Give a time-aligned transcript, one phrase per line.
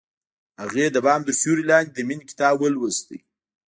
[0.61, 3.07] هغې د بام تر سیوري لاندې د مینې کتاب ولوست.